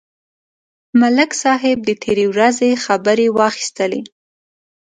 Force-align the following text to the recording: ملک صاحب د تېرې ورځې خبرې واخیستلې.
ملک 0.99 1.31
صاحب 1.43 1.77
د 1.87 1.91
تېرې 2.03 2.25
ورځې 2.33 2.71
خبرې 2.85 3.27
واخیستلې. 3.37 4.01